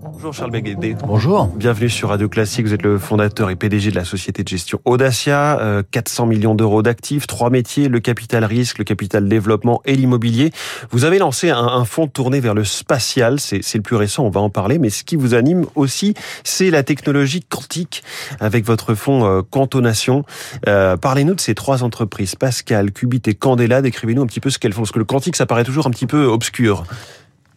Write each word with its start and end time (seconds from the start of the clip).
Bonjour 0.00 0.32
Charles 0.32 0.52
Béguédé. 0.52 0.94
Bonjour. 1.04 1.46
Bienvenue 1.46 1.88
sur 1.88 2.10
Radio 2.10 2.28
Classique. 2.28 2.66
Vous 2.66 2.74
êtes 2.74 2.82
le 2.82 2.98
fondateur 2.98 3.50
et 3.50 3.56
PDG 3.56 3.90
de 3.90 3.96
la 3.96 4.04
société 4.04 4.44
de 4.44 4.48
gestion 4.48 4.80
Audacia. 4.84 5.58
Euh, 5.58 5.82
400 5.90 6.26
millions 6.26 6.54
d'euros 6.54 6.82
d'actifs, 6.82 7.26
trois 7.26 7.50
métiers, 7.50 7.88
le 7.88 7.98
capital 7.98 8.44
risque, 8.44 8.78
le 8.78 8.84
capital 8.84 9.28
développement 9.28 9.82
et 9.84 9.96
l'immobilier. 9.96 10.52
Vous 10.90 11.04
avez 11.04 11.18
lancé 11.18 11.50
un, 11.50 11.58
un 11.66 11.84
fonds 11.84 12.06
tourné 12.06 12.38
vers 12.38 12.54
le 12.54 12.62
spatial. 12.62 13.40
C'est 13.40 13.74
le 13.74 13.82
plus 13.82 13.96
récent, 13.96 14.24
on 14.24 14.30
va 14.30 14.40
en 14.40 14.50
parler. 14.50 14.78
Mais 14.78 14.90
ce 14.90 15.02
qui 15.02 15.16
vous 15.16 15.34
anime 15.34 15.66
aussi, 15.74 16.14
c'est 16.44 16.70
la 16.70 16.84
technologie 16.84 17.40
quantique 17.40 18.04
avec 18.38 18.64
votre 18.64 18.94
fonds 18.94 19.24
euh, 19.26 19.42
Quantonation. 19.42 20.24
Euh, 20.68 20.96
Parlez-nous 20.96 21.34
de 21.34 21.40
ces 21.40 21.56
trois 21.56 21.82
entreprises, 21.82 22.36
Pascal, 22.36 22.92
Qubit 22.92 23.22
et 23.26 23.34
Candela. 23.34 23.82
Décrivez-nous 23.82 24.22
un 24.22 24.26
petit 24.26 24.40
peu 24.40 24.50
ce 24.50 24.60
qu'elles 24.60 24.72
font. 24.72 24.82
Parce 24.82 24.92
que 24.92 25.00
le 25.00 25.04
quantique, 25.04 25.34
ça 25.34 25.46
paraît 25.46 25.64
toujours 25.64 25.88
un 25.88 25.90
petit 25.90 26.06
peu 26.06 26.26
obscur. 26.26 26.84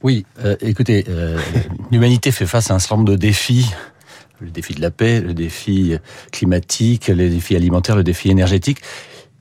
Oui, 0.03 0.25
euh, 0.43 0.55
écoutez, 0.61 1.05
euh, 1.09 1.39
l'humanité 1.91 2.31
fait 2.31 2.45
face 2.47 2.71
à 2.71 2.73
un 2.75 2.79
certain 2.79 2.97
nombre 2.97 3.09
de 3.11 3.15
défis. 3.15 3.69
Le 4.39 4.49
défi 4.49 4.73
de 4.73 4.81
la 4.81 4.89
paix, 4.89 5.21
le 5.21 5.35
défi 5.35 5.95
climatique, 6.31 7.09
le 7.09 7.29
défi 7.29 7.55
alimentaire, 7.55 7.95
le 7.95 8.03
défi 8.03 8.29
énergétique. 8.29 8.79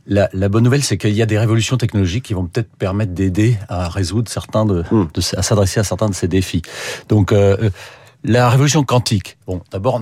La, 0.07 0.29
la 0.35 0.49
bonne 0.51 0.65
nouvelle, 0.65 0.83
c'est 0.83 0.99
qu'il 0.99 1.13
y 1.15 1.23
a 1.23 1.27
des 1.27 1.39
révolutions 1.39 1.79
technologiques 1.79 2.25
qui 2.25 2.35
vont 2.35 2.45
peut-être 2.47 2.69
permettre 2.77 3.13
d'aider 3.13 3.57
à 3.69 3.89
résoudre 3.89 4.31
certains 4.31 4.67
de, 4.67 4.85
Hmm. 4.91 5.07
de 5.15 5.23
à 5.37 5.43
s'adresser 5.43 5.81
à 5.81 5.85
certains 5.85 6.09
de 6.11 6.15
ces 6.15 6.29
défis. 6.29 6.61
Donc, 7.09 7.33
euh, 7.33 7.71
la 8.25 8.51
révolution 8.51 8.83
quantique. 8.83 9.39
Bon, 9.51 9.61
d'abord, 9.73 10.01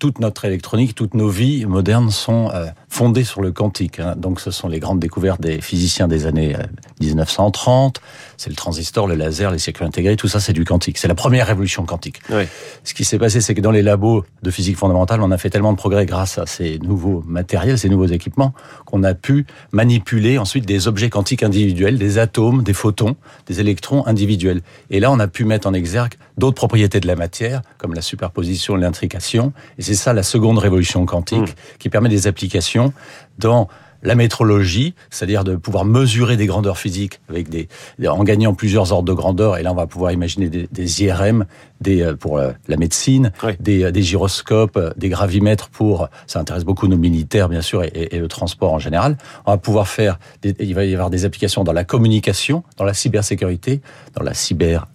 toute 0.00 0.18
notre 0.18 0.46
électronique, 0.46 0.96
toutes 0.96 1.14
nos 1.14 1.28
vies 1.28 1.64
modernes 1.64 2.10
sont 2.10 2.50
euh, 2.52 2.66
fondées 2.88 3.22
sur 3.22 3.40
le 3.40 3.52
quantique. 3.52 4.00
hein. 4.00 4.16
Donc, 4.16 4.40
ce 4.40 4.50
sont 4.50 4.66
les 4.66 4.80
grandes 4.80 4.98
découvertes 4.98 5.40
des 5.40 5.60
physiciens 5.60 6.08
des 6.08 6.26
années 6.26 6.56
euh, 6.56 6.62
1930. 7.00 8.00
C'est 8.36 8.50
le 8.50 8.56
transistor, 8.56 9.06
le 9.06 9.14
laser, 9.14 9.52
les 9.52 9.60
circuits 9.60 9.84
intégrés. 9.84 10.16
Tout 10.16 10.26
ça, 10.26 10.40
c'est 10.40 10.52
du 10.52 10.64
quantique. 10.64 10.98
C'est 10.98 11.06
la 11.06 11.14
première 11.14 11.46
révolution 11.46 11.86
quantique. 11.86 12.18
Oui. 12.30 12.48
Ce 12.82 12.94
qui 12.94 13.04
s'est 13.04 13.16
passé, 13.20 13.40
c'est 13.40 13.54
que 13.54 13.60
dans 13.60 13.70
les 13.70 13.80
labos 13.82 14.24
de 14.42 14.50
physique 14.50 14.76
fondamentale, 14.76 15.22
on 15.22 15.30
a 15.30 15.38
fait 15.38 15.50
tellement 15.50 15.70
de 15.70 15.76
progrès 15.76 16.04
grâce 16.04 16.38
à 16.38 16.46
ces 16.46 16.80
nouveaux 16.80 17.22
matériels, 17.28 17.78
ces 17.78 17.88
nouveaux 17.88 18.06
équipements, 18.06 18.54
qu'on 18.86 19.04
a 19.04 19.14
pu 19.14 19.46
manipuler 19.70 20.36
ensuite 20.36 20.66
des 20.66 20.88
objets 20.88 21.10
quantiques 21.10 21.44
individuels, 21.44 21.96
des 21.96 22.18
atomes, 22.18 22.64
des 22.64 22.74
photons, 22.74 23.14
des 23.46 23.60
électrons 23.60 24.04
individuels. 24.04 24.62
Et 24.90 24.98
là, 24.98 25.12
on 25.12 25.20
a 25.20 25.28
pu 25.28 25.44
mettre 25.44 25.68
en 25.68 25.74
exergue 25.74 26.14
d'autres 26.38 26.56
propriétés 26.56 26.98
de 26.98 27.06
la 27.06 27.14
matière, 27.14 27.62
comme 27.78 27.94
la 27.94 28.02
superposition 28.02 28.63
l'intrication. 28.72 29.52
Et 29.78 29.82
c'est 29.82 29.94
ça 29.94 30.12
la 30.12 30.22
seconde 30.22 30.58
révolution 30.58 31.04
quantique, 31.06 31.54
qui 31.78 31.88
permet 31.88 32.08
des 32.08 32.26
applications 32.26 32.92
dans 33.38 33.68
la 34.02 34.14
métrologie, 34.16 34.94
c'est-à-dire 35.08 35.44
de 35.44 35.56
pouvoir 35.56 35.86
mesurer 35.86 36.36
des 36.36 36.44
grandeurs 36.44 36.76
physiques 36.76 37.20
avec 37.30 37.48
des, 37.48 37.68
en 38.06 38.22
gagnant 38.22 38.52
plusieurs 38.52 38.92
ordres 38.92 39.08
de 39.08 39.14
grandeur. 39.14 39.56
Et 39.56 39.62
là, 39.62 39.72
on 39.72 39.74
va 39.74 39.86
pouvoir 39.86 40.12
imaginer 40.12 40.50
des, 40.50 40.68
des 40.70 41.04
IRM, 41.04 41.46
des 41.80 42.02
euh, 42.02 42.14
pour 42.14 42.36
euh, 42.36 42.52
la 42.68 42.76
médecine, 42.76 43.32
Oui. 43.42 43.52
des, 43.60 43.84
euh, 43.84 43.92
des 43.92 44.02
gyroscopes, 44.02 44.78
des 44.98 45.08
gravimètres 45.08 45.70
pour. 45.70 46.08
Ça 46.26 46.38
intéresse 46.38 46.64
beaucoup 46.64 46.86
nos 46.86 46.98
militaires, 46.98 47.48
bien 47.48 47.62
sûr, 47.62 47.82
et, 47.82 47.86
et- 47.94 48.16
et 48.16 48.18
le 48.18 48.28
transport 48.28 48.74
en 48.74 48.78
général. 48.78 49.16
On 49.46 49.52
va 49.52 49.56
pouvoir 49.56 49.88
faire. 49.88 50.18
Des, 50.42 50.54
il 50.60 50.74
va 50.74 50.84
y 50.84 50.92
avoir 50.92 51.08
des 51.08 51.24
applications 51.24 51.64
dans 51.64 51.72
la 51.72 51.84
communication, 51.84 52.62
dans 52.76 52.84
la 52.84 52.92
cybersécurité, 52.92 53.80
dans 54.12 54.22
la 54.22 54.34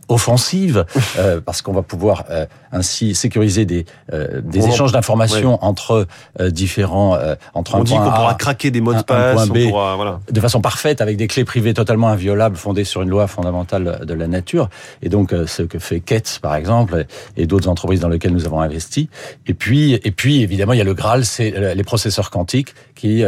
cyber-offensive, 0.10 0.86
euh, 1.18 1.40
parce 1.42 1.62
qu'on 1.62 1.74
va 1.74 1.82
pouvoir 1.82 2.26
euh, 2.30 2.46
ainsi 2.72 3.16
sécuriser 3.16 3.66
des, 3.66 3.86
euh, 4.14 4.42
des 4.44 4.68
échanges 4.68 4.92
d'informations 4.92 5.64
entre 5.64 6.08
euh, 6.40 6.50
différents, 6.50 7.16
euh, 7.16 7.36
entre 7.54 7.76
On 7.76 7.82
un 7.82 7.84
dit 7.84 7.94
qu'on 7.96 8.04
pourra 8.12 8.36
craquer 8.36 8.72
des 8.72 8.82
mots 8.82 8.94
de 8.94 9.02
passe. 9.02 9.48
on 9.50 9.54
B. 9.54 9.70
pourra- 9.70 9.96
voilà. 9.96 10.20
de 10.32 10.40
façon 10.40 10.62
parfaite 10.62 11.02
avec 11.02 11.18
des 11.18 11.28
clés 11.28 11.46
privées 11.46 11.74
totalement 11.74 12.08
inviolables 12.10 12.56
fondées 12.56 12.84
sur 12.84 13.02
une 13.02 13.10
loi 13.10 13.28
fondamentale 13.28 14.02
de 14.06 14.14
la 14.14 14.28
nature 14.28 14.70
et 15.02 15.10
donc 15.10 15.34
euh, 15.34 15.48
ce 15.48 15.64
que 15.64 15.80
fait 15.80 16.00
Ketz 16.00 16.40
par 16.40 16.56
exemple 16.56 17.06
et 17.38 17.46
d'autres 17.46 17.68
entreprises 17.70 18.00
dans 18.00 18.10
lesquelles 18.10 18.34
nous 18.34 18.46
avons 18.46 18.62
investi 18.62 19.10
et 19.48 19.54
puis 19.54 19.94
et 19.94 20.12
puis 20.12 20.42
évidemment 20.42 20.74
il 20.74 20.78
y 20.80 20.82
a 20.82 20.86
le 20.86 20.94
Graal 20.94 21.26
c'est 21.26 21.52
les 21.76 21.84
processeurs 21.84 22.30
quantiques 22.30 22.74
qui 22.96 23.24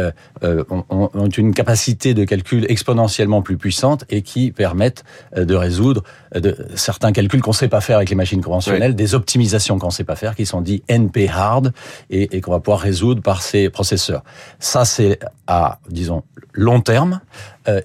ont, 0.70 0.84
ont- 0.90 1.28
une 1.36 1.54
capacité 1.54 2.14
de 2.14 2.24
calcul 2.24 2.66
exponentiellement 2.68 3.42
plus 3.42 3.56
puissante 3.56 4.04
et 4.10 4.22
qui 4.22 4.50
permettent 4.52 5.04
de 5.36 5.54
résoudre 5.54 6.02
de, 6.34 6.56
certains 6.74 7.12
calculs 7.12 7.40
qu'on 7.40 7.52
sait 7.52 7.68
pas 7.68 7.80
faire 7.80 7.96
avec 7.96 8.10
les 8.10 8.16
machines 8.16 8.42
conventionnelles 8.42 8.94
des 8.94 9.14
optimisations 9.14 9.78
qu'on 9.78 9.90
sait 9.90 10.04
pas 10.04 10.16
faire 10.16 10.34
qui 10.34 10.46
sont 10.46 10.60
dits 10.60 10.82
NP 10.88 11.28
hard 11.28 11.72
et, 12.10 12.36
et 12.36 12.40
qu'on 12.40 12.52
va 12.52 12.60
pouvoir 12.60 12.80
résoudre 12.80 13.22
par 13.22 13.42
ces 13.42 13.70
processeurs. 13.70 14.22
Ça 14.58 14.84
c'est 14.84 15.18
à 15.46 15.78
disons 15.88 16.22
long 16.52 16.80
terme 16.80 17.20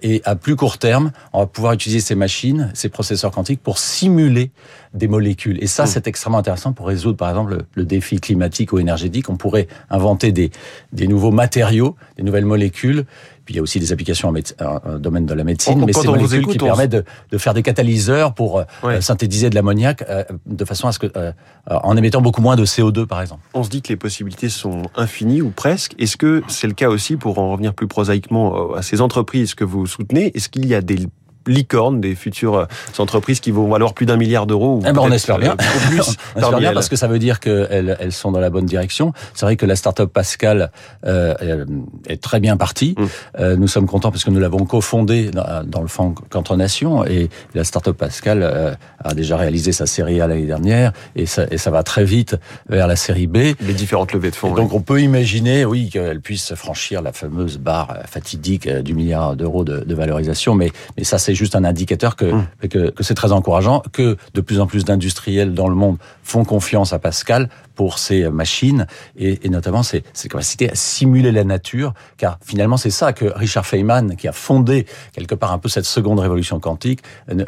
et 0.01 0.21
à 0.25 0.35
plus 0.35 0.55
court 0.55 0.77
terme, 0.77 1.11
on 1.33 1.39
va 1.39 1.45
pouvoir 1.47 1.73
utiliser 1.73 1.99
ces 2.01 2.15
machines, 2.15 2.71
ces 2.73 2.89
processeurs 2.89 3.31
quantiques 3.31 3.61
pour 3.61 3.77
simuler 3.77 4.51
des 4.93 5.07
molécules. 5.07 5.57
Et 5.61 5.67
ça, 5.67 5.83
Mm. 5.83 5.87
c'est 5.87 6.07
extrêmement 6.07 6.39
intéressant 6.39 6.73
pour 6.73 6.87
résoudre, 6.87 7.17
par 7.17 7.29
exemple, 7.29 7.51
le, 7.51 7.65
le 7.75 7.85
défi 7.85 8.19
climatique 8.19 8.73
ou 8.73 8.79
énergétique. 8.79 9.29
On 9.29 9.35
pourrait 9.37 9.67
inventer 9.89 10.31
des, 10.31 10.49
des 10.93 11.07
nouveaux 11.07 11.31
matériaux, 11.31 11.95
des 12.17 12.23
nouvelles 12.23 12.45
molécules. 12.45 13.05
Puis 13.45 13.53
il 13.53 13.57
y 13.57 13.59
a 13.59 13.63
aussi 13.63 13.79
des 13.79 13.93
applications 13.93 14.27
en, 14.59 14.97
domaine 14.99 15.25
de 15.25 15.33
la 15.33 15.45
médecine, 15.45 15.79
Quand- 15.79 15.85
mais 15.85 15.93
ces 15.93 16.05
on 16.07 16.11
molécules 16.11 16.39
écoute, 16.41 16.57
qui 16.57 16.61
on- 16.63 16.65
permettent 16.65 16.91
de, 16.91 17.05
de 17.31 17.37
faire 17.37 17.53
des 17.53 17.63
catalyseurs 17.63 18.33
pour 18.33 18.59
euh, 18.59 18.63
euh, 18.83 18.99
synthétiser 18.99 19.49
de 19.49 19.55
l'ammoniac 19.55 20.03
euh, 20.09 20.25
de 20.45 20.65
façon 20.65 20.89
à 20.89 20.91
ce 20.91 20.99
que, 20.99 21.05
euh, 21.15 21.31
euh, 21.71 21.75
en 21.81 21.95
émettant 21.95 22.19
beaucoup 22.21 22.41
moins 22.41 22.57
de 22.57 22.65
CO2, 22.65 23.05
par 23.05 23.21
exemple. 23.21 23.43
On 23.53 23.63
se 23.63 23.69
dit 23.69 23.81
que 23.81 23.87
les 23.87 23.95
possibilités 23.95 24.49
sont 24.49 24.81
infinies 24.97 25.41
ou 25.41 25.49
presque. 25.49 25.95
Est-ce 25.97 26.17
que 26.17 26.43
c'est 26.49 26.67
le 26.67 26.73
cas 26.73 26.89
aussi, 26.89 27.15
pour 27.15 27.39
en 27.39 27.51
revenir 27.51 27.73
plus 27.73 27.87
prosaïquement 27.87 28.73
euh, 28.73 28.77
à 28.79 28.81
ces 28.81 28.99
entreprises 28.99 29.55
que 29.55 29.63
vous 29.67 29.85
soutenez, 29.85 30.35
est-ce 30.35 30.49
qu'il 30.49 30.65
y 30.65 30.73
a 30.73 30.81
des 30.81 30.97
licornes, 31.47 32.01
des 32.01 32.15
futures 32.15 32.55
euh, 32.55 32.65
entreprises 32.97 33.39
qui 33.39 33.51
vont 33.51 33.67
valoir 33.67 33.93
plus 33.93 34.05
d'un 34.05 34.17
milliard 34.17 34.45
d'euros 34.45 34.79
Eh 34.81 34.91
ben, 34.91 34.99
on 34.99 35.03
peut-être, 35.03 35.15
espère 35.15 35.39
bien. 35.39 35.51
euh, 35.51 35.89
plus 35.89 35.99
On 36.35 36.39
espère 36.39 36.59
bien 36.59 36.73
parce 36.73 36.89
que 36.89 36.95
ça 36.95 37.07
veut 37.07 37.19
dire 37.19 37.39
qu'elles 37.39 37.97
elles 37.99 38.11
sont 38.11 38.31
dans 38.31 38.39
la 38.39 38.49
bonne 38.49 38.65
direction. 38.65 39.13
C'est 39.33 39.45
vrai 39.45 39.55
que 39.55 39.65
la 39.65 39.75
start-up 39.75 40.11
Pascal 40.11 40.71
euh, 41.05 41.65
est 42.07 42.21
très 42.21 42.39
bien 42.39 42.57
partie. 42.57 42.95
Mm. 42.97 43.05
Euh, 43.39 43.55
nous 43.55 43.67
sommes 43.67 43.87
contents 43.87 44.11
parce 44.11 44.23
que 44.23 44.29
nous 44.31 44.39
l'avons 44.39 44.65
cofondée 44.65 45.31
dans, 45.31 45.63
dans 45.65 45.81
le 45.81 45.87
fonds 45.87 46.13
Cantronation 46.29 47.05
et 47.05 47.29
la 47.53 47.63
start-up 47.63 47.97
Pascal 47.97 48.41
euh, 48.43 48.73
a 49.03 49.13
déjà 49.13 49.37
réalisé 49.37 49.71
sa 49.71 49.85
série 49.85 50.21
A 50.21 50.27
l'année 50.27 50.45
dernière 50.45 50.91
et 51.15 51.25
ça, 51.25 51.45
et 51.51 51.57
ça 51.57 51.71
va 51.71 51.83
très 51.83 52.03
vite 52.05 52.35
vers 52.69 52.87
la 52.87 52.95
série 52.95 53.27
B. 53.27 53.37
les 53.37 53.73
différentes 53.73 54.13
levées 54.13 54.31
de 54.31 54.35
fonds. 54.35 54.53
Donc 54.53 54.73
on 54.73 54.81
peut 54.81 55.01
imaginer, 55.01 55.65
oui, 55.65 55.89
qu'elle 55.89 56.21
puisse 56.21 56.55
franchir 56.55 57.01
la 57.01 57.13
fameuse 57.13 57.57
barre 57.57 57.97
fatidique 58.09 58.67
du 58.69 58.93
milliard 58.93 59.35
d'euros 59.35 59.63
de, 59.63 59.79
de 59.79 59.95
valorisation, 59.95 60.55
mais, 60.55 60.71
mais 60.97 61.03
ça 61.03 61.17
c'est 61.17 61.35
juste 61.37 61.55
un 61.55 61.63
indicateur 61.63 62.15
que, 62.15 62.25
Hum. 62.25 62.45
que, 62.69 62.89
que 62.89 63.03
c'est 63.03 63.13
très 63.13 63.31
encourageant, 63.31 63.81
que 63.93 64.17
de 64.33 64.41
plus 64.41 64.59
en 64.59 64.67
plus 64.67 64.83
d'industriels 64.83 65.53
dans 65.53 65.69
le 65.69 65.75
monde 65.75 65.97
font 66.23 66.43
confiance 66.43 66.91
à 66.91 66.99
Pascal 66.99 67.47
pour 67.75 67.99
ses 67.99 68.27
machines 68.29 68.87
et, 69.17 69.45
et 69.45 69.49
notamment 69.49 69.83
ses, 69.83 70.03
ses 70.13 70.27
capacités 70.27 70.69
à 70.69 70.75
simuler 70.75 71.31
la 71.31 71.43
nature, 71.45 71.93
car 72.17 72.39
finalement 72.43 72.75
c'est 72.75 72.89
ça 72.89 73.13
que 73.13 73.25
Richard 73.25 73.65
Feynman, 73.65 74.15
qui 74.17 74.27
a 74.27 74.33
fondé 74.33 74.85
quelque 75.13 75.35
part 75.35 75.51
un 75.53 75.59
peu 75.59 75.69
cette 75.69 75.85
seconde 75.85 76.19
révolution 76.19 76.59
quantique, 76.59 77.01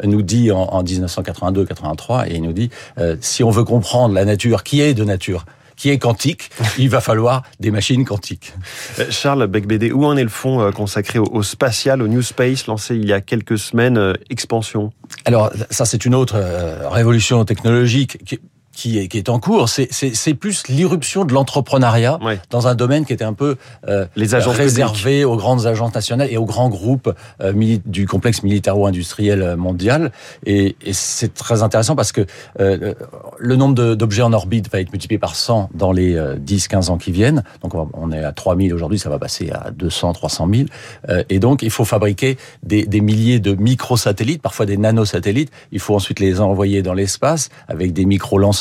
nous 0.04 0.22
dit 0.22 0.50
en, 0.52 0.62
en 0.62 0.82
1982-83, 0.82 2.28
et 2.28 2.36
il 2.36 2.42
nous 2.42 2.52
dit, 2.52 2.70
euh, 2.98 3.16
si 3.20 3.42
on 3.44 3.50
veut 3.50 3.64
comprendre 3.64 4.14
la 4.14 4.24
nature, 4.24 4.62
qui 4.62 4.80
est 4.80 4.94
de 4.94 5.04
nature? 5.04 5.44
Qui 5.80 5.88
est 5.88 5.98
quantique, 5.98 6.50
il 6.78 6.90
va 6.90 7.00
falloir 7.00 7.42
des 7.58 7.70
machines 7.70 8.04
quantiques. 8.04 8.52
Euh, 8.98 9.06
Charles 9.10 9.46
Becbédé, 9.46 9.92
où 9.92 10.04
en 10.04 10.14
est 10.14 10.22
le 10.22 10.28
fonds 10.28 10.60
euh, 10.60 10.72
consacré 10.72 11.18
au, 11.18 11.24
au 11.32 11.42
spatial, 11.42 12.02
au 12.02 12.06
New 12.06 12.20
Space, 12.20 12.66
lancé 12.66 12.96
il 12.96 13.06
y 13.06 13.14
a 13.14 13.22
quelques 13.22 13.58
semaines, 13.58 13.96
euh, 13.96 14.12
expansion? 14.28 14.92
Alors 15.24 15.50
ça 15.70 15.86
c'est 15.86 16.04
une 16.04 16.14
autre 16.14 16.34
euh, 16.36 16.86
révolution 16.86 17.46
technologique 17.46 18.22
qui, 18.26 18.40
qui 18.72 18.98
est, 18.98 19.08
qui 19.08 19.18
est 19.18 19.28
en 19.28 19.38
cours. 19.40 19.68
C'est- 19.68 20.34
plus 20.34 20.66
l'irruption 20.68 21.24
de 21.24 21.32
l'entrepreneuriat 21.34 22.18
Ouais. 22.22 22.38
dans 22.50 22.66
un 22.68 22.74
domaine 22.74 23.04
qui 23.04 23.12
était 23.12 23.24
un 23.24 23.32
peu 23.34 23.56
euh, 23.88 24.06
Les 24.16 24.34
agences 24.34 24.56
réservé 24.56 25.24
aux 25.24 25.36
grandes 25.36 25.66
agences 25.66 25.94
nationales 25.94 26.28
et 26.30 26.36
aux 26.36 26.44
grands 26.44 26.68
groupes 26.68 27.12
euh, 27.42 27.52
du 27.84 28.06
complexe 28.06 28.42
militaro-industriel 28.42 29.42
euh, 29.42 29.56
mondial. 29.56 30.12
Et, 30.46 30.76
et 30.84 30.92
c'est 30.92 31.34
très 31.34 31.62
intéressant 31.62 31.96
parce 31.96 32.12
que 32.12 32.24
euh, 32.60 32.94
le 33.38 33.56
nombre 33.56 33.94
d'objets 33.96 34.22
en 34.22 34.32
orbite 34.32 34.70
va 34.72 34.80
être 34.80 34.92
multiplié 34.92 35.18
par 35.18 35.34
100 35.34 35.70
dans 35.74 35.92
les 35.92 36.14
euh, 36.14 36.36
10-15 36.36 36.90
ans 36.90 36.96
qui 36.98 37.10
viennent. 37.12 37.42
Donc 37.62 37.74
on, 37.74 37.84
va- 37.84 37.90
on 37.94 38.12
est 38.12 38.22
à 38.24 38.32
3000 38.32 38.72
aujourd'hui, 38.72 38.98
ça 38.98 39.10
va 39.10 39.18
passer 39.18 39.50
à 39.50 39.70
200, 39.72 40.12
300 40.12 40.48
000. 40.52 40.68
Euh, 41.08 41.24
et 41.28 41.38
donc 41.40 41.62
il 41.62 41.70
faut 41.70 41.84
fabriquer 41.84 42.38
des, 42.62 42.86
des 42.86 43.00
milliers 43.00 43.40
de 43.40 43.54
microsatellites, 43.54 44.40
parfois 44.42 44.64
des 44.66 44.76
nanosatellites. 44.76 45.50
Il 45.72 45.80
faut 45.80 45.94
ensuite 45.96 46.20
les 46.20 46.40
envoyer 46.40 46.82
dans 46.82 46.94
l'espace 46.94 47.48
avec 47.68 47.92
des 47.92 48.04
micro-lanceurs. 48.04 48.59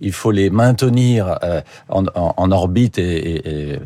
Il 0.00 0.12
faut 0.12 0.30
les 0.30 0.50
maintenir 0.50 1.38
euh, 1.42 1.60
en, 1.88 2.04
en- 2.14 2.34
en 2.36 2.50
orbite 2.52 2.98
et, 2.98 3.74
et- 3.74 3.78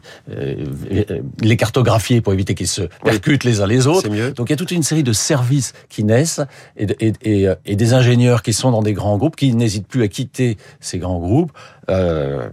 les 1.42 1.56
cartographier 1.56 2.20
pour 2.20 2.32
éviter 2.32 2.54
qu'ils 2.54 2.68
se 2.68 2.82
percutent 3.04 3.44
les 3.44 3.60
uns 3.60 3.66
les 3.66 3.86
autres. 3.86 4.08
Mieux. 4.10 4.32
Donc 4.32 4.48
il 4.48 4.52
y 4.52 4.54
a 4.54 4.56
toute 4.56 4.70
une 4.70 4.82
série 4.82 5.02
de 5.02 5.12
services 5.12 5.72
qui 5.88 6.04
naissent 6.04 6.40
et, 6.76 6.86
de- 6.86 6.96
et- 7.00 7.12
et, 7.22 7.48
euh, 7.48 7.54
et 7.66 7.76
des 7.76 7.94
ingénieurs 7.94 8.42
qui 8.42 8.52
sont 8.52 8.70
dans 8.70 8.82
des 8.82 8.92
grands 8.92 9.16
groupes 9.18 9.36
qui 9.36 9.54
n'hésitent 9.54 9.86
plus 9.88 10.02
à 10.02 10.08
quitter 10.08 10.56
ces 10.80 10.98
grands 10.98 11.18
groupes. 11.18 11.52
Euh, 11.90 12.48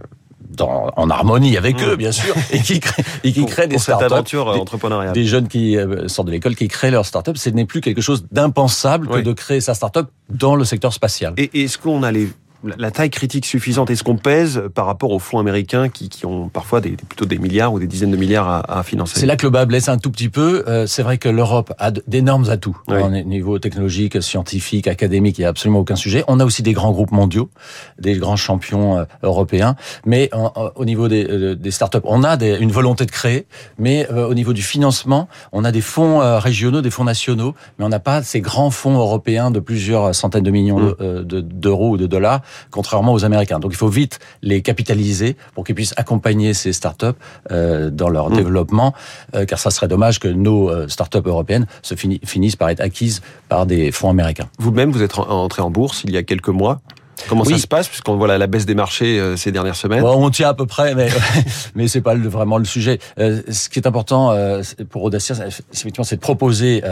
dans, 0.56 0.90
en 0.96 1.10
harmonie 1.10 1.56
avec 1.56 1.80
Mmh. 1.80 1.90
eux, 1.90 1.96
bien 1.96 2.10
sûr, 2.10 2.34
et 2.50 2.58
qui 2.58 2.80
créent, 2.80 3.04
et 3.22 3.32
qui 3.32 3.40
Pour- 3.40 3.50
créent 3.50 3.68
des 3.68 3.76
pour 3.76 3.82
startups, 3.82 4.34
euh, 4.36 5.12
des- 5.12 5.24
jeunes 5.24 5.46
qui 5.46 5.76
euh, 5.76 6.08
sortent 6.08 6.26
de 6.26 6.32
l'école, 6.32 6.56
qui 6.56 6.66
créent 6.66 6.90
leur 6.90 7.06
start-up. 7.06 7.36
Ce 7.36 7.50
n'est 7.50 7.66
plus 7.66 7.80
quelque 7.80 8.00
chose 8.00 8.26
d'impensable 8.32 9.06
Oui. 9.08 9.20
que 9.20 9.24
de 9.26 9.32
créer 9.32 9.60
sa 9.60 9.74
start-up 9.74 10.08
dans 10.28 10.56
le 10.56 10.64
secteur 10.64 10.92
spatial. 10.92 11.34
Et 11.36 11.62
est-ce 11.62 11.78
qu'on 11.78 12.02
a 12.02 12.10
les 12.10 12.28
la 12.64 12.90
taille 12.90 13.10
critique 13.10 13.46
suffisante 13.46 13.90
Est-ce 13.90 14.04
qu'on 14.04 14.16
pèse 14.16 14.62
par 14.74 14.86
rapport 14.86 15.10
aux 15.12 15.18
fonds 15.18 15.38
américains 15.38 15.88
qui, 15.88 16.08
qui 16.08 16.26
ont 16.26 16.48
parfois 16.48 16.80
des, 16.80 16.90
plutôt 16.90 17.24
des 17.24 17.38
milliards 17.38 17.72
ou 17.72 17.78
des 17.78 17.86
dizaines 17.86 18.10
de 18.10 18.16
milliards 18.16 18.48
à, 18.48 18.78
à 18.78 18.82
financer? 18.82 19.18
C'est 19.18 19.26
là 19.26 19.36
que 19.36 19.46
le 19.46 19.50
bas 19.50 19.64
blesse 19.64 19.88
un 19.88 19.98
tout 19.98 20.10
petit 20.10 20.28
peu. 20.28 20.64
Euh, 20.68 20.86
c'est 20.86 21.02
vrai 21.02 21.18
que 21.18 21.28
l'Europe 21.28 21.72
a 21.78 21.90
d'énormes 21.90 22.50
atouts 22.50 22.76
au 22.88 23.08
niveau 23.08 23.58
technologique, 23.58 24.22
scientifique, 24.22 24.86
académique. 24.88 25.38
Il 25.38 25.42
n'y 25.42 25.46
a 25.46 25.48
absolument 25.48 25.80
aucun 25.80 25.96
sujet. 25.96 26.24
On 26.28 26.40
a 26.40 26.44
aussi 26.44 26.62
des 26.62 26.72
grands 26.72 26.92
groupes 26.92 27.12
mondiaux, 27.12 27.50
des 27.98 28.16
grands 28.16 28.36
champions 28.36 28.98
euh, 28.98 29.04
européens. 29.22 29.76
Mais 30.04 30.30
au 30.74 30.84
niveau 30.84 31.08
des, 31.08 31.26
euh, 31.28 31.54
des 31.54 31.70
startups, 31.70 31.98
on 32.04 32.24
a 32.24 32.36
des, 32.36 32.56
une 32.58 32.72
volonté 32.72 33.06
de 33.06 33.10
créer. 33.10 33.46
Mais 33.78 34.08
au 34.10 34.34
niveau 34.34 34.52
du 34.52 34.62
financement, 34.62 35.28
on 35.52 35.64
a 35.64 35.72
des 35.72 35.80
fonds 35.80 36.20
régionaux, 36.38 36.82
des 36.82 36.90
fonds 36.90 37.04
nationaux, 37.04 37.54
mais 37.78 37.84
on 37.84 37.88
n'a 37.88 38.00
pas 38.00 38.22
ces 38.22 38.40
grands 38.40 38.70
fonds 38.70 38.98
européens 38.98 39.50
de 39.50 39.60
plusieurs 39.60 40.14
centaines 40.14 40.42
de 40.42 40.50
millions 40.50 40.80
mmh. 40.80 41.22
d'euros 41.24 41.90
ou 41.90 41.96
de 41.96 42.06
dollars 42.06 42.42
contrairement 42.70 43.12
aux 43.12 43.24
Américains. 43.24 43.58
Donc 43.58 43.72
il 43.72 43.76
faut 43.76 43.88
vite 43.88 44.18
les 44.42 44.62
capitaliser 44.62 45.36
pour 45.54 45.64
qu'ils 45.64 45.74
puissent 45.74 45.94
accompagner 45.96 46.54
ces 46.54 46.72
startups 46.72 47.06
euh, 47.50 47.90
dans 47.90 48.08
leur 48.08 48.30
mmh. 48.30 48.36
développement, 48.36 48.94
euh, 49.34 49.44
car 49.44 49.58
ça 49.58 49.70
serait 49.70 49.88
dommage 49.88 50.18
que 50.18 50.28
nos 50.28 50.70
euh, 50.70 50.88
startups 50.88 51.18
européennes 51.24 51.66
se 51.82 51.94
finissent 51.94 52.56
par 52.56 52.68
être 52.70 52.80
acquises 52.80 53.22
par 53.48 53.66
des 53.66 53.92
fonds 53.92 54.10
américains. 54.10 54.48
Vous-même, 54.58 54.90
vous 54.90 55.02
êtes 55.02 55.18
entré 55.18 55.62
en 55.62 55.70
bourse 55.70 56.02
il 56.04 56.10
y 56.12 56.16
a 56.16 56.22
quelques 56.22 56.48
mois. 56.48 56.80
Comment 57.28 57.44
ça 57.44 57.58
se 57.58 57.66
passe 57.66 57.88
puisqu'on 57.88 58.16
voit 58.16 58.36
la 58.38 58.46
baisse 58.46 58.66
des 58.66 58.74
marchés 58.74 59.18
euh, 59.18 59.36
ces 59.36 59.52
dernières 59.52 59.76
semaines 59.76 60.04
On 60.04 60.30
tient 60.30 60.48
à 60.48 60.54
peu 60.54 60.66
près, 60.66 60.94
mais 60.94 61.08
mais 61.74 61.88
c'est 61.88 62.00
pas 62.00 62.14
vraiment 62.14 62.58
le 62.58 62.64
sujet. 62.64 62.98
Euh, 63.18 63.42
ce 63.50 63.68
qui 63.68 63.78
est 63.78 63.86
important 63.86 64.30
euh, 64.32 64.62
pour 64.88 65.02
Audacia, 65.02 65.34
effectivement, 65.72 66.04
c'est 66.04 66.16
de 66.16 66.20
proposer 66.20 66.82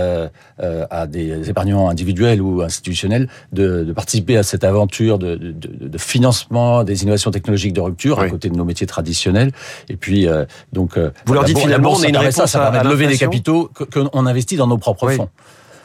à 0.61 1.07
des 1.07 1.51
épargnants 1.51 1.89
individuels 1.89 2.41
ou 2.41 2.63
institutionnels 2.63 3.29
de, 3.53 3.85
de 3.85 3.93
participer 3.93 4.37
à 4.37 4.43
cette 4.43 4.65
aventure 4.65 5.19
de, 5.19 5.37
de, 5.37 5.53
de, 5.53 5.99
financement 5.99 6.85
des 6.85 7.03
innovations 7.03 7.31
technologiques 7.31 7.73
de 7.73 7.81
rupture 7.81 8.21
à 8.21 8.29
côté 8.29 8.49
de 8.49 8.57
nos 8.57 8.65
métiers 8.65 8.87
traditionnels. 8.87 9.53
Et 9.89 9.97
puis 9.97 10.27
donc, 10.73 10.99
vous 11.27 11.35
leur 11.35 11.45
dites 11.45 11.59
finalement, 11.59 11.93
on 11.93 12.03
est 12.03 12.09
une 12.09 12.17
réponse 12.17 12.35
ça, 12.35 12.47
ça 12.47 12.71
permet 12.71 12.83
de 12.83 12.89
lever 12.89 13.07
des 13.07 13.19
capitaux 13.19 13.71
qu'on 13.93 14.27
investit 14.27 14.57
dans 14.57 14.67
nos 14.67 14.79
propres 14.79 15.11
fonds. 15.11 15.29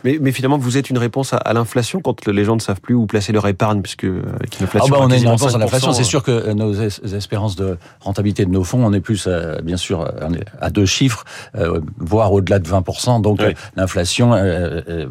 Mais, 0.03 0.17
mais, 0.21 0.31
finalement, 0.31 0.57
vous 0.57 0.77
êtes 0.77 0.89
une 0.89 0.97
réponse 0.97 1.33
à, 1.33 1.37
à 1.37 1.53
l'inflation 1.53 2.01
quand 2.01 2.27
les 2.27 2.43
gens 2.43 2.55
ne 2.55 2.61
savent 2.61 2.81
plus 2.81 2.95
où 2.95 3.05
placer 3.05 3.31
leur 3.31 3.47
épargne, 3.47 3.81
puisque 3.81 4.05
euh, 4.05 4.21
avec 4.39 4.59
une 4.59 4.65
inflation. 4.65 4.93
Ah 4.95 4.99
bah 4.99 5.05
on 5.05 5.09
est 5.09 5.21
une 5.21 5.27
réponse 5.27 5.55
à 5.55 5.57
l'inflation. 5.57 5.93
C'est 5.93 6.03
sûr 6.03 6.23
que 6.23 6.51
nos 6.53 6.73
espérances 6.73 7.55
de 7.55 7.77
rentabilité 8.01 8.45
de 8.45 8.51
nos 8.51 8.63
fonds, 8.63 8.85
on 8.85 8.93
est 8.93 8.99
plus, 8.99 9.25
euh, 9.27 9.59
bien 9.61 9.77
sûr, 9.77 10.09
à 10.59 10.69
deux 10.69 10.85
chiffres, 10.85 11.25
euh, 11.55 11.79
voire 11.97 12.33
au-delà 12.33 12.59
de 12.59 12.67
20%. 12.67 13.21
Donc 13.21 13.41
l'inflation 13.75 14.31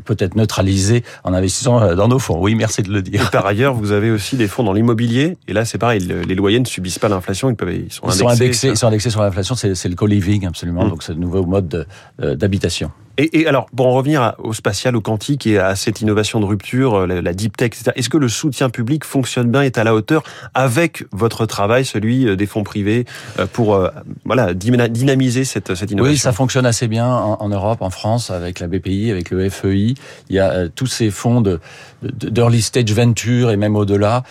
peut 0.04 0.16
être 0.18 0.36
neutralisée 0.36 1.04
en 1.24 1.32
investissant 1.32 1.94
dans 1.94 2.08
nos 2.08 2.18
fonds. 2.18 2.40
Oui, 2.40 2.54
merci 2.54 2.82
de 2.82 2.92
le 2.92 3.02
dire. 3.02 3.26
Et 3.26 3.30
par 3.30 3.46
ailleurs, 3.46 3.74
vous 3.74 3.92
avez 3.92 4.10
aussi 4.10 4.36
des 4.36 4.48
fonds 4.48 4.62
dans 4.62 4.72
l'immobilier. 4.72 5.36
Et 5.48 5.52
là, 5.52 5.64
c'est 5.64 5.78
pareil, 5.78 6.00
les 6.00 6.34
loyers 6.34 6.60
ne 6.60 6.64
subissent 6.64 6.98
pas 6.98 7.08
l'inflation. 7.08 7.50
Ils, 7.50 7.56
peuvent, 7.56 7.72
ils 7.72 7.92
sont 7.92 8.04
indexés. 8.04 8.18
Ils 8.18 8.20
sont 8.20 8.28
indexés, 8.28 8.68
ils 8.68 8.76
sont 8.76 8.86
indexés 8.86 9.10
sur 9.10 9.22
l'inflation. 9.22 9.54
C'est 9.54 9.88
le 9.88 9.94
co-living, 9.94 10.46
absolument. 10.46 10.84
Mmh. 10.84 10.90
Donc 10.90 11.02
c'est 11.02 11.14
le 11.14 11.20
nouveau 11.20 11.44
mode 11.44 11.86
d'habitation. 12.18 12.90
Et, 13.18 13.40
et, 13.40 13.46
alors, 13.46 13.66
pour 13.76 13.86
en 13.86 13.92
revenir 13.92 14.34
au 14.38 14.54
spatial, 14.54 14.96
au 14.96 15.02
quantique 15.02 15.46
et 15.46 15.58
à 15.58 15.76
cette 15.76 16.00
innovation 16.00 16.40
de 16.40 16.46
rupture, 16.46 16.94
euh, 16.94 17.20
la, 17.20 17.34
deep 17.34 17.56
tech, 17.56 17.68
etc., 17.68 17.90
est-ce 17.94 18.08
que 18.08 18.16
le 18.16 18.28
soutien 18.28 18.70
public 18.70 19.04
fonctionne 19.04 19.50
bien, 19.50 19.62
est 19.62 19.76
à 19.76 19.84
la 19.84 19.94
hauteur 19.94 20.22
avec 20.54 21.04
votre 21.12 21.44
travail, 21.44 21.84
celui 21.84 22.26
euh, 22.26 22.36
des 22.36 22.46
fonds 22.46 22.64
privés, 22.64 23.04
euh, 23.38 23.46
pour 23.46 23.78
voilà 24.24 24.54
dynamiser 24.54 25.44
cette, 25.44 25.74
cette 25.74 25.90
innovation? 25.90 26.12
Oui, 26.12 26.18
ça 26.18 26.32
fonctionne 26.32 26.64
assez 26.64 26.88
bien 26.88 27.06
en, 27.06 27.48
Europe, 27.48 27.82
en 27.82 27.90
France, 27.90 28.30
avec 28.30 28.60
la 28.60 28.66
BPI, 28.66 29.10
avec 29.10 29.30
le 29.30 29.48
FEI. 29.48 29.94
Il 30.30 30.36
y 30.36 30.38
a 30.38 30.68
tous 30.68 30.86
ces 30.86 31.10
fonds 31.10 31.40
de 31.40 31.60
d'early 32.02 32.62
stage 32.62 32.92
venture 32.92 33.52
et 33.52 33.56
même 33.56 33.76
au-delà 33.76 34.24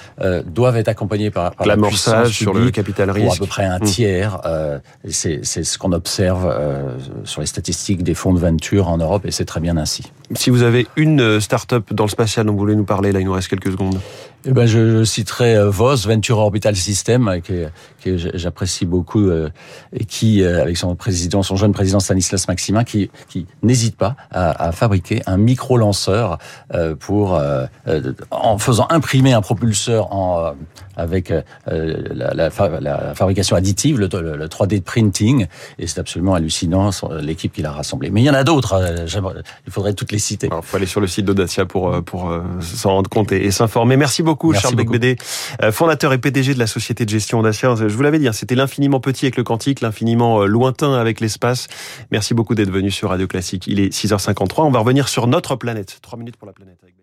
doivent 0.46 0.76
être 0.76 0.90
accompagnés 0.90 1.30
par, 1.30 1.52
par 1.52 1.68
l'amorçage 1.68 2.32
sur 2.32 2.54
le 2.54 2.70
capital 2.70 3.10
risque. 3.12 3.26
Pour 3.26 3.34
à 3.34 3.38
peu 3.38 3.46
près 3.46 3.66
un 3.66 3.80
mmh. 3.80 3.84
tiers. 3.84 4.42
C'est 5.08 5.44
ce 5.44 5.78
qu'on 5.78 5.92
observe 5.92 6.54
sur 7.24 7.42
les 7.42 7.48
statistiques 7.48 8.04
des 8.04 8.14
fonds 8.14 8.34
de 8.34 8.40
venture 8.40 8.71
en 8.80 8.98
Europe 8.98 9.26
et 9.26 9.32
c'est 9.32 9.46
très 9.46 9.60
bien 9.60 9.78
ainsi. 9.78 10.12
Si 10.34 10.50
vous 10.50 10.64
avez 10.64 10.88
une 10.96 11.22
euh, 11.22 11.40
start-up 11.40 11.94
dans 11.94 12.06
le 12.06 12.10
spatial 12.10 12.46
dont 12.46 12.54
vous 12.54 12.60
voulez 12.60 12.76
nous 12.76 12.86
parler, 12.86 13.12
là 13.12 13.20
il 13.20 13.26
nous 13.26 13.34
reste 13.34 13.50
quelques 13.50 13.72
secondes. 13.72 14.00
Eh 14.44 14.52
ben, 14.54 14.66
je, 14.66 15.04
citerai 15.04 15.56
euh, 15.56 15.70
VOS, 15.70 16.08
Venture 16.08 16.40
Orbital 16.40 16.76
System, 16.76 17.28
euh, 17.28 17.40
que, 17.40 17.68
que 18.04 18.18
j'apprécie 18.18 18.88
beaucoup, 18.88 19.30
et 19.94 20.06
qui, 20.06 20.44
avec 20.44 20.76
son 20.78 20.96
président, 20.96 21.44
son 21.44 21.56
jeune 21.56 21.72
président 21.72 22.00
Stanislas 22.00 22.48
Maximin, 22.48 22.84
qui, 22.84 23.12
qui 23.30 23.46
n'hésite 23.62 23.96
pas 23.96 24.16
à, 24.32 24.70
à, 24.70 24.72
fabriquer 24.72 25.22
un 25.28 25.38
micro-lanceur 25.38 26.40
pour, 27.00 27.40
en 28.32 28.58
faisant 28.58 28.88
imprimer 28.90 29.34
un 29.34 29.42
propulseur 29.42 30.12
en, 30.12 30.56
avec 30.96 31.30
la, 31.68 32.34
la, 32.34 32.50
la, 32.80 33.14
fabrication 33.14 33.56
additive, 33.56 34.00
le, 34.00 34.08
le 34.08 34.48
3D 34.48 34.82
printing, 34.82 35.46
et 35.78 35.86
c'est 35.86 36.00
absolument 36.00 36.34
hallucinant 36.34 36.90
l'équipe 37.22 37.54
qu'il 37.54 37.68
a 37.68 37.72
rassemblée. 37.72 38.10
Mais 38.10 38.22
il 38.22 38.26
y 38.26 38.30
en 38.32 38.34
a 38.34 38.44
d'autres. 38.44 38.76
Il 39.68 39.72
faudrait 39.72 39.94
toutes 39.94 40.12
les 40.12 40.20
citer. 40.20 40.50
Il 40.52 40.64
faut 40.64 40.78
aller 40.78 40.88
sur 40.88 41.02
le 41.02 41.08
site 41.08 41.26
d'Audacia 41.26 41.68
pour 41.68 42.04
pour 42.04 42.36
s'en 42.62 42.96
rendre 42.96 43.12
compte 43.12 43.32
et, 43.32 43.52
s'informer. 43.52 43.96
Merci 43.96 44.24
beaucoup 44.24 44.31
beaucoup, 44.32 44.54
Charles 44.54 44.76
Becbédé, 44.76 45.18
euh, 45.62 45.74
fondateur 45.74 46.14
et 46.14 46.18
PDG 46.18 46.54
de 46.54 46.60
la 46.60 46.68
société 46.68 47.04
de 47.04 47.10
gestion 47.10 47.40
Audacia. 47.40 47.76
Je 47.76 47.84
vous 47.88 48.02
l'avais 48.02 48.18
dit, 48.18 48.30
hein, 48.30 48.32
c'était 48.32 48.56
l'infiniment 48.56 49.02
petit 49.02 49.26
avec 49.26 49.36
le 49.36 49.44
quantique, 49.44 49.82
l'infiniment 49.82 50.42
euh, 50.42 50.46
lointain 50.46 50.94
avec 50.94 51.20
l'espace. 51.20 51.68
Merci 52.12 52.34
beaucoup 52.34 52.56
d'être 52.56 52.72
venu 52.72 52.92
sur 52.92 53.10
Radio 53.10 53.28
Classique. 53.28 53.68
Il 53.68 53.82
est 53.82 53.94
6h53. 53.94 54.62
On 54.64 54.72
va 54.72 54.80
revenir 54.80 55.10
sur 55.10 55.28
notre 55.28 55.58
planète. 55.58 56.00
Trois 56.02 56.18
minutes 56.18 56.38
pour 56.38 56.48
la 56.48 56.54
planète. 56.54 56.78
Avec 56.82 57.02